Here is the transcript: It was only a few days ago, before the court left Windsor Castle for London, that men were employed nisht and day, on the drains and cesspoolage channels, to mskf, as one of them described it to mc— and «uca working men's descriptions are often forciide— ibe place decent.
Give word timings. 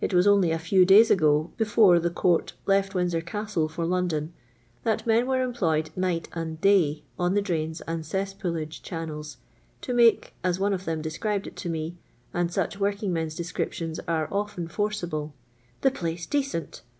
It 0.00 0.12
was 0.12 0.26
only 0.26 0.50
a 0.50 0.58
few 0.58 0.84
days 0.84 1.08
ago, 1.08 1.52
before 1.56 2.00
the 2.00 2.10
court 2.10 2.54
left 2.66 2.96
Windsor 2.96 3.20
Castle 3.20 3.68
for 3.68 3.86
London, 3.86 4.32
that 4.82 5.06
men 5.06 5.24
were 5.28 5.40
employed 5.40 5.90
nisht 5.96 6.26
and 6.34 6.60
day, 6.60 7.04
on 7.16 7.34
the 7.34 7.40
drains 7.42 7.80
and 7.82 8.02
cesspoolage 8.02 8.82
channels, 8.82 9.36
to 9.82 9.92
mskf, 9.94 10.30
as 10.42 10.58
one 10.58 10.72
of 10.72 10.84
them 10.84 11.00
described 11.00 11.46
it 11.46 11.54
to 11.58 11.68
mc— 11.68 11.94
and 12.34 12.50
«uca 12.50 12.76
working 12.78 13.12
men's 13.12 13.36
descriptions 13.36 14.00
are 14.08 14.26
often 14.32 14.66
forciide— 14.66 15.30
ibe 15.84 15.94
place 15.94 16.26
decent. 16.26 16.82